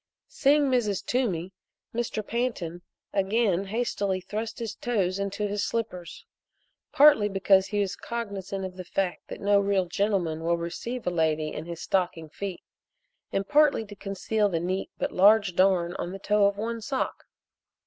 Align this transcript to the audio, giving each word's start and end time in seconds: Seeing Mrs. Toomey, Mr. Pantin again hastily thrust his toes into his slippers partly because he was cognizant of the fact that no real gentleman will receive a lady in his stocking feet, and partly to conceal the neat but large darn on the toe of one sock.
Seeing 0.27 0.63
Mrs. 0.63 1.05
Toomey, 1.05 1.53
Mr. 1.93 2.25
Pantin 2.25 2.81
again 3.13 3.65
hastily 3.65 4.19
thrust 4.19 4.57
his 4.57 4.73
toes 4.73 5.19
into 5.19 5.45
his 5.47 5.63
slippers 5.63 6.25
partly 6.91 7.29
because 7.29 7.67
he 7.67 7.81
was 7.81 7.95
cognizant 7.95 8.65
of 8.65 8.77
the 8.77 8.83
fact 8.83 9.27
that 9.27 9.39
no 9.39 9.59
real 9.59 9.85
gentleman 9.85 10.43
will 10.43 10.57
receive 10.57 11.05
a 11.05 11.11
lady 11.11 11.53
in 11.53 11.67
his 11.67 11.83
stocking 11.83 12.29
feet, 12.29 12.61
and 13.31 13.47
partly 13.47 13.85
to 13.85 13.95
conceal 13.95 14.49
the 14.49 14.59
neat 14.59 14.89
but 14.97 15.11
large 15.11 15.53
darn 15.55 15.93
on 15.97 16.11
the 16.11 16.17
toe 16.17 16.45
of 16.47 16.57
one 16.57 16.81
sock. 16.81 17.25